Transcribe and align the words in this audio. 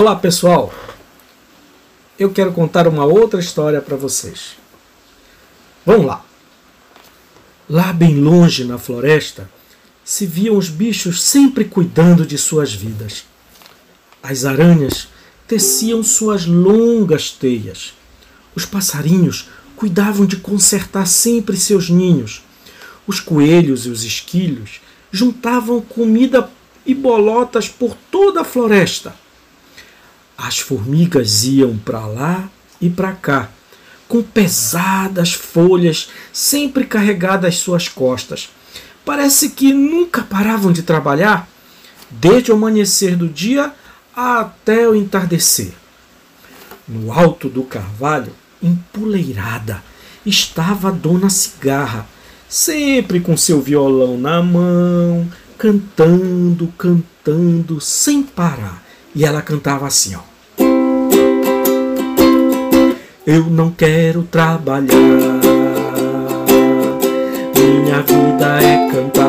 Olá 0.00 0.14
pessoal, 0.14 0.72
eu 2.16 2.30
quero 2.30 2.52
contar 2.52 2.86
uma 2.86 3.04
outra 3.04 3.40
história 3.40 3.80
para 3.80 3.96
vocês. 3.96 4.50
Vamos 5.84 6.06
lá. 6.06 6.24
Lá 7.68 7.92
bem 7.92 8.20
longe 8.20 8.62
na 8.62 8.78
floresta 8.78 9.50
se 10.04 10.24
viam 10.24 10.56
os 10.56 10.68
bichos 10.68 11.20
sempre 11.20 11.64
cuidando 11.64 12.24
de 12.24 12.38
suas 12.38 12.72
vidas. 12.72 13.24
As 14.22 14.44
aranhas 14.44 15.08
teciam 15.48 16.00
suas 16.04 16.46
longas 16.46 17.32
teias. 17.32 17.92
Os 18.54 18.64
passarinhos 18.64 19.48
cuidavam 19.74 20.26
de 20.26 20.36
consertar 20.36 21.08
sempre 21.08 21.56
seus 21.56 21.90
ninhos. 21.90 22.44
Os 23.04 23.18
coelhos 23.18 23.84
e 23.84 23.88
os 23.88 24.04
esquilhos 24.04 24.80
juntavam 25.10 25.80
comida 25.80 26.48
e 26.86 26.94
bolotas 26.94 27.68
por 27.68 27.96
toda 28.12 28.42
a 28.42 28.44
floresta. 28.44 29.12
As 30.38 30.60
formigas 30.60 31.42
iam 31.42 31.76
para 31.76 32.06
lá 32.06 32.48
e 32.80 32.88
para 32.88 33.10
cá, 33.10 33.50
com 34.06 34.22
pesadas 34.22 35.32
folhas 35.34 36.10
sempre 36.32 36.84
carregadas 36.84 37.56
às 37.56 37.60
suas 37.60 37.88
costas. 37.88 38.48
Parece 39.04 39.48
que 39.48 39.74
nunca 39.74 40.22
paravam 40.22 40.70
de 40.72 40.84
trabalhar, 40.84 41.48
desde 42.08 42.52
o 42.52 42.54
amanhecer 42.54 43.16
do 43.16 43.26
dia 43.28 43.72
até 44.14 44.88
o 44.88 44.94
entardecer. 44.94 45.72
No 46.86 47.12
alto 47.12 47.48
do 47.48 47.64
carvalho, 47.64 48.32
empoleirada, 48.62 49.82
estava 50.24 50.88
a 50.88 50.92
dona 50.92 51.30
Cigarra, 51.30 52.06
sempre 52.48 53.18
com 53.18 53.36
seu 53.36 53.60
violão 53.60 54.16
na 54.16 54.40
mão, 54.40 55.28
cantando, 55.58 56.72
cantando, 56.78 57.80
sem 57.80 58.22
parar. 58.22 58.84
E 59.14 59.24
ela 59.24 59.42
cantava 59.42 59.86
assim, 59.86 60.14
ó. 60.14 60.27
Eu 63.30 63.44
não 63.44 63.70
quero 63.70 64.22
trabalhar, 64.22 64.88
minha 67.54 68.00
vida 68.00 68.62
é 68.62 68.90
cantar. 68.90 69.28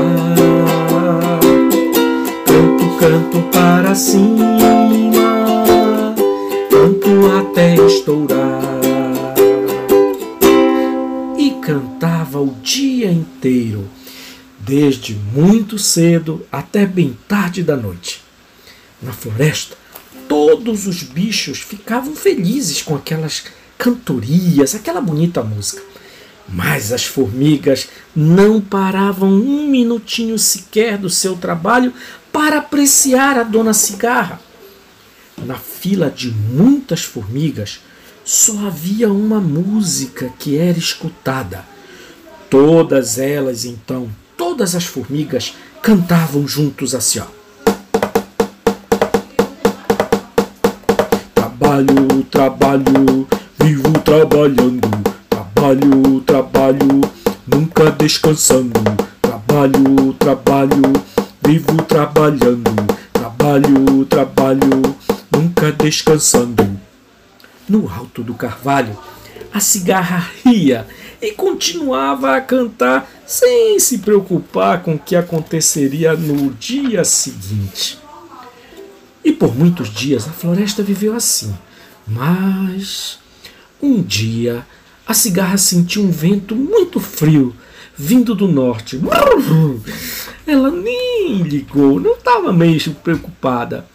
Canto, 2.46 2.98
canto 2.98 3.42
para 3.52 3.94
cima, 3.94 4.58
canto 6.70 7.10
até 7.40 7.76
estourar. 7.76 8.62
E 11.38 11.52
cantava 11.62 12.40
o 12.40 12.56
dia 12.64 13.12
inteiro, 13.12 13.86
desde 14.60 15.14
muito 15.14 15.78
cedo 15.78 16.48
até 16.50 16.86
bem 16.86 17.18
tarde 17.28 17.64
da 17.64 17.76
noite. 17.76 18.24
Na 19.02 19.12
floresta, 19.12 19.76
todos 20.30 20.88
os 20.88 21.04
bichos 21.04 21.60
ficavam 21.60 22.16
felizes 22.16 22.82
com 22.82 22.96
aquelas 22.96 23.44
cantorias, 23.80 24.76
aquela 24.76 25.00
bonita 25.00 25.42
música. 25.42 25.82
Mas 26.48 26.92
as 26.92 27.06
formigas 27.06 27.88
não 28.14 28.60
paravam 28.60 29.30
um 29.30 29.68
minutinho 29.68 30.38
sequer 30.38 30.98
do 30.98 31.10
seu 31.10 31.38
trabalho 31.38 31.94
para 32.32 32.58
apreciar 32.58 33.38
a 33.40 33.44
dona 33.44 33.74
Cigarra. 33.74 34.42
Na 35.38 35.56
fila 35.56 36.12
de 36.12 36.30
muitas 36.30 37.04
formigas 37.04 37.80
só 38.26 38.68
havia 38.68 39.10
uma 39.10 39.40
música 39.40 40.32
que 40.38 40.58
era 40.58 40.78
escutada. 40.78 41.66
Todas 42.50 43.18
elas, 43.18 43.64
então, 43.64 44.10
todas 44.36 44.76
as 44.76 44.86
formigas 44.86 45.54
cantavam 45.82 46.48
juntos 46.48 46.94
assim, 46.94 47.20
ó. 47.20 47.28
Trabalho, 51.34 52.24
trabalho, 52.30 53.28
trabalhando, 54.10 54.90
trabalho, 55.30 56.22
trabalho, 56.22 57.02
nunca 57.46 57.92
descansando. 57.92 58.74
Trabalho, 59.22 60.14
trabalho, 60.18 60.82
vivo 61.46 61.84
trabalhando. 61.84 62.72
Trabalho, 63.14 64.06
trabalho, 64.06 64.96
nunca 65.32 65.72
descansando. 65.72 66.68
No 67.68 67.88
alto 67.88 68.24
do 68.24 68.34
carvalho, 68.34 68.98
a 69.54 69.60
cigarra 69.60 70.28
ria 70.44 70.88
e 71.22 71.32
continuava 71.32 72.36
a 72.36 72.42
cantar 72.42 73.08
sem 73.28 73.80
se 73.80 74.00
preocupar 74.00 74.82
com 74.82 74.96
o 74.96 75.00
que 75.00 75.16
aconteceria 75.16 76.16
no 76.16 76.50
dia 76.54 77.06
seguinte. 77.06 78.00
E 79.24 79.32
por 79.32 79.56
muitos 79.56 79.88
dias 79.90 80.28
a 80.28 80.32
floresta 80.32 80.82
viveu 80.82 81.14
assim. 81.14 81.56
Mas 82.08 83.20
um 83.82 84.02
dia, 84.02 84.66
a 85.08 85.14
cigarra 85.14 85.58
sentiu 85.58 86.04
um 86.04 86.12
vento 86.12 86.56
muito 86.56 87.00
frio 87.00 87.56
vindo 87.96 88.36
do 88.36 88.48
norte. 88.48 89.00
Ela 90.46 90.72
nem 90.72 91.42
ligou, 91.44 92.00
não 92.00 92.14
estava 92.14 92.54
meio 92.54 92.94
preocupada. 92.96 93.86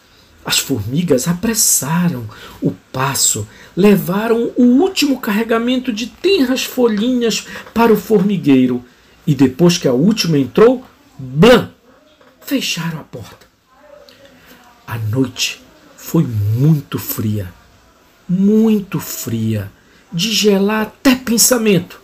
As 0.44 0.58
formigas 0.58 1.26
apressaram 1.26 2.28
o 2.60 2.70
passo, 2.92 3.48
levaram 3.74 4.52
o 4.56 4.62
último 4.62 5.18
carregamento 5.20 5.90
de 5.92 6.06
tenras 6.06 6.64
folhinhas 6.64 7.46
para 7.72 7.92
o 7.92 7.96
formigueiro 7.96 8.84
e 9.26 9.34
depois 9.34 9.78
que 9.78 9.88
a 9.88 9.92
última 9.92 10.36
entrou, 10.38 10.84
blam, 11.18 11.70
fecharam 12.42 13.00
a 13.00 13.04
porta. 13.04 13.46
A 14.86 14.98
noite 14.98 15.62
foi 15.96 16.24
muito 16.24 16.98
fria 16.98 17.50
muito 18.28 19.00
fria, 19.00 19.70
de 20.12 20.32
gelar 20.32 20.82
até 20.82 21.14
pensamento. 21.14 22.00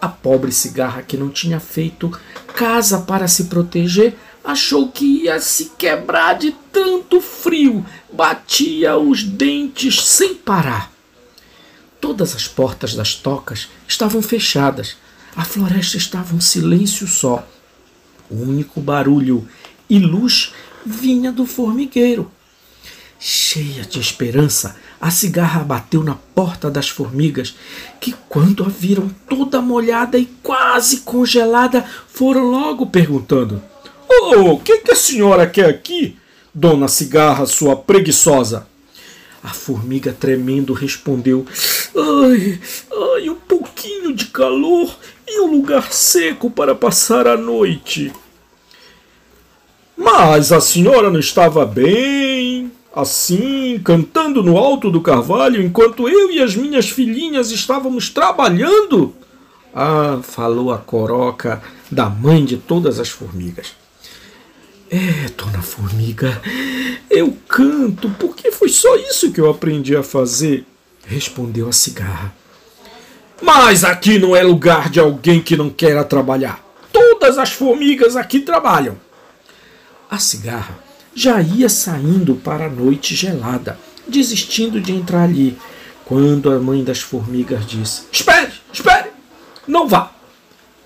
A 0.00 0.08
pobre 0.08 0.52
cigarra, 0.52 1.02
que 1.02 1.16
não 1.16 1.28
tinha 1.28 1.60
feito 1.60 2.10
casa 2.54 3.00
para 3.00 3.28
se 3.28 3.44
proteger, 3.44 4.16
achou 4.44 4.88
que 4.88 5.24
ia 5.24 5.40
se 5.40 5.72
quebrar 5.76 6.38
de 6.38 6.52
tanto 6.72 7.20
frio, 7.20 7.84
batia 8.12 8.96
os 8.96 9.22
dentes 9.22 10.02
sem 10.02 10.34
parar. 10.34 10.90
Todas 12.00 12.34
as 12.34 12.48
portas 12.48 12.94
das 12.94 13.14
tocas 13.14 13.68
estavam 13.86 14.22
fechadas, 14.22 14.96
a 15.36 15.44
floresta 15.44 15.96
estava 15.96 16.34
um 16.34 16.40
silêncio 16.40 17.06
só. 17.06 17.46
O 18.30 18.42
único 18.42 18.80
barulho 18.80 19.46
e 19.88 19.98
luz 19.98 20.52
vinha 20.84 21.30
do 21.30 21.44
formigueiro. 21.44 22.30
Cheia 23.22 23.82
de 23.82 24.00
esperança, 24.00 24.76
a 24.98 25.10
cigarra 25.10 25.62
bateu 25.62 26.02
na 26.02 26.14
porta 26.34 26.70
das 26.70 26.88
formigas, 26.88 27.54
que, 28.00 28.14
quando 28.30 28.64
a 28.64 28.68
viram 28.68 29.10
toda 29.28 29.60
molhada 29.60 30.16
e 30.16 30.24
quase 30.42 31.00
congelada, 31.00 31.84
foram 32.08 32.50
logo 32.50 32.86
perguntando: 32.86 33.62
Oh, 34.08 34.52
o 34.52 34.58
que, 34.58 34.78
que 34.78 34.92
a 34.92 34.96
senhora 34.96 35.46
quer 35.46 35.66
aqui, 35.66 36.16
dona 36.54 36.88
cigarra, 36.88 37.44
sua 37.44 37.76
preguiçosa? 37.76 38.66
A 39.42 39.50
formiga 39.50 40.16
tremendo 40.18 40.72
respondeu: 40.72 41.44
Ai, 41.94 42.58
ai, 42.90 43.28
um 43.28 43.34
pouquinho 43.34 44.14
de 44.14 44.28
calor 44.28 44.98
e 45.28 45.40
um 45.40 45.50
lugar 45.50 45.92
seco 45.92 46.50
para 46.50 46.74
passar 46.74 47.26
a 47.26 47.36
noite. 47.36 48.10
Mas 49.94 50.52
a 50.52 50.60
senhora 50.62 51.10
não 51.10 51.20
estava 51.20 51.66
bem? 51.66 52.29
Assim, 52.94 53.80
cantando 53.84 54.42
no 54.42 54.58
alto 54.58 54.90
do 54.90 55.00
carvalho, 55.00 55.62
enquanto 55.62 56.08
eu 56.08 56.30
e 56.30 56.42
as 56.42 56.56
minhas 56.56 56.88
filhinhas 56.88 57.50
estávamos 57.50 58.08
trabalhando? 58.08 59.14
Ah, 59.74 60.18
falou 60.22 60.72
a 60.72 60.78
coroca 60.78 61.62
da 61.90 62.08
mãe 62.08 62.44
de 62.44 62.56
todas 62.56 62.98
as 62.98 63.08
formigas. 63.08 63.74
É, 64.92 65.28
dona 65.36 65.62
Formiga, 65.62 66.42
eu 67.08 67.36
canto 67.46 68.10
porque 68.18 68.50
foi 68.50 68.68
só 68.68 68.96
isso 68.96 69.30
que 69.30 69.40
eu 69.40 69.48
aprendi 69.48 69.94
a 69.94 70.02
fazer, 70.02 70.66
respondeu 71.06 71.68
a 71.68 71.72
cigarra. 71.72 72.34
Mas 73.40 73.84
aqui 73.84 74.18
não 74.18 74.34
é 74.34 74.42
lugar 74.42 74.90
de 74.90 74.98
alguém 74.98 75.40
que 75.40 75.56
não 75.56 75.70
queira 75.70 76.02
trabalhar. 76.02 76.60
Todas 76.92 77.38
as 77.38 77.52
formigas 77.52 78.16
aqui 78.16 78.40
trabalham. 78.40 78.98
A 80.10 80.18
cigarra 80.18 80.89
já 81.14 81.40
ia 81.40 81.68
saindo 81.68 82.34
para 82.36 82.66
a 82.66 82.70
noite 82.70 83.14
gelada, 83.14 83.78
desistindo 84.06 84.80
de 84.80 84.92
entrar 84.92 85.24
ali, 85.24 85.56
quando 86.04 86.50
a 86.50 86.58
mãe 86.58 86.82
das 86.82 87.00
formigas 87.00 87.66
disse: 87.66 88.02
Espere, 88.10 88.52
espere, 88.72 89.10
não 89.66 89.86
vá. 89.86 90.12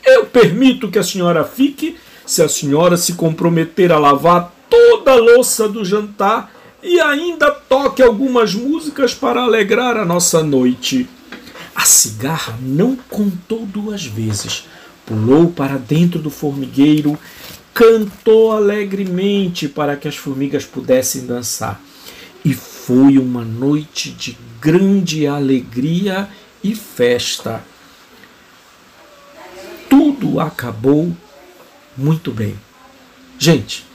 Eu 0.04 0.26
permito 0.26 0.90
que 0.90 0.98
a 0.98 1.02
senhora 1.02 1.44
fique 1.44 1.96
se 2.26 2.42
a 2.42 2.48
senhora 2.48 2.96
se 2.96 3.14
comprometer 3.14 3.92
a 3.92 3.98
lavar 3.98 4.54
toda 4.68 5.12
a 5.12 5.16
louça 5.16 5.68
do 5.68 5.84
jantar 5.84 6.52
e 6.82 7.00
ainda 7.00 7.50
toque 7.50 8.02
algumas 8.02 8.54
músicas 8.54 9.14
para 9.14 9.42
alegrar 9.42 9.96
a 9.96 10.04
nossa 10.04 10.42
noite. 10.42 11.08
A 11.74 11.84
cigarra 11.84 12.58
não 12.60 12.96
contou 13.08 13.64
duas 13.64 14.04
vezes. 14.04 14.66
Pulou 15.06 15.50
para 15.50 15.76
dentro 15.76 16.18
do 16.18 16.30
formigueiro 16.30 17.18
cantou 17.74 18.52
alegremente 18.52 19.68
para 19.68 19.96
que 19.96 20.06
as 20.06 20.16
formigas 20.16 20.64
pudessem 20.64 21.26
dançar. 21.26 21.80
e 22.44 22.52
foi 22.52 23.16
uma 23.16 23.42
noite 23.42 24.10
de 24.10 24.36
grande 24.60 25.26
alegria 25.26 26.28
e 26.62 26.74
festa. 26.74 27.64
Tudo 29.88 30.38
acabou 30.38 31.16
muito 31.96 32.30
bem. 32.30 32.54
Gente, 33.38 33.86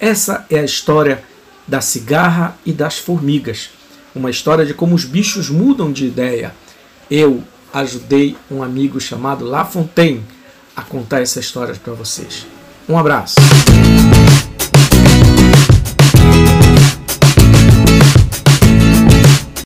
essa 0.00 0.46
é 0.48 0.58
a 0.58 0.64
história 0.64 1.22
da 1.66 1.82
cigarra 1.82 2.56
e 2.64 2.72
das 2.72 2.96
formigas. 2.98 3.68
Uma 4.14 4.30
história 4.30 4.64
de 4.64 4.72
como 4.72 4.94
os 4.94 5.04
bichos 5.04 5.50
mudam 5.50 5.92
de 5.92 6.06
ideia. 6.06 6.54
Eu 7.10 7.44
ajudei 7.74 8.38
um 8.50 8.62
amigo 8.62 8.98
chamado 8.98 9.44
La 9.44 9.66
Fontaine 9.66 10.24
a 10.74 10.80
contar 10.80 11.20
essa 11.20 11.40
história 11.40 11.74
para 11.74 11.92
vocês. 11.92 12.46
Um 12.88 12.96
abraço. 12.96 13.34